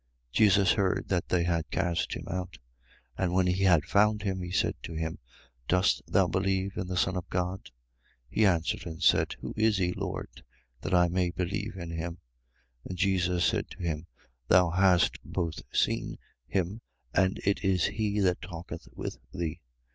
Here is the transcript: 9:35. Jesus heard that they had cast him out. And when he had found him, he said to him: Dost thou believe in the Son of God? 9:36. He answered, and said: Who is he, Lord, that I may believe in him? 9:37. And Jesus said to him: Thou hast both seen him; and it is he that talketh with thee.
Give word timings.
9:35. 0.31 0.31
Jesus 0.31 0.71
heard 0.71 1.05
that 1.09 1.29
they 1.29 1.43
had 1.43 1.69
cast 1.69 2.13
him 2.15 2.27
out. 2.27 2.57
And 3.19 3.33
when 3.33 3.45
he 3.45 3.65
had 3.65 3.85
found 3.85 4.23
him, 4.23 4.41
he 4.41 4.49
said 4.49 4.73
to 4.81 4.95
him: 4.95 5.19
Dost 5.67 6.01
thou 6.07 6.25
believe 6.27 6.75
in 6.75 6.87
the 6.87 6.97
Son 6.97 7.15
of 7.15 7.29
God? 7.29 7.65
9:36. 8.31 8.31
He 8.31 8.45
answered, 8.47 8.85
and 8.87 9.03
said: 9.03 9.35
Who 9.41 9.53
is 9.55 9.77
he, 9.77 9.93
Lord, 9.93 10.43
that 10.81 10.95
I 10.95 11.07
may 11.07 11.29
believe 11.29 11.75
in 11.77 11.91
him? 11.91 12.13
9:37. 12.15 12.19
And 12.85 12.97
Jesus 12.97 13.45
said 13.45 13.69
to 13.69 13.83
him: 13.83 14.07
Thou 14.47 14.71
hast 14.71 15.19
both 15.23 15.61
seen 15.71 16.17
him; 16.47 16.81
and 17.13 17.39
it 17.45 17.63
is 17.63 17.85
he 17.85 18.19
that 18.21 18.41
talketh 18.41 18.87
with 18.95 19.19
thee. 19.31 19.59